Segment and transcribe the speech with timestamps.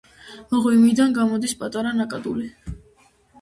[0.53, 2.49] მღვიმიდან გამოდის პატარა ნაკადული.